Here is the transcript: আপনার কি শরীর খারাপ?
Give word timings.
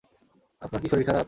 আপনার 0.61 0.79
কি 0.81 0.87
শরীর 0.89 1.05
খারাপ? 1.05 1.19